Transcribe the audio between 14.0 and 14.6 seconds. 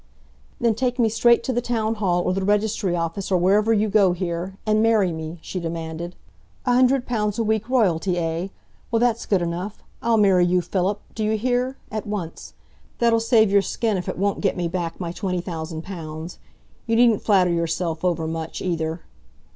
it won't get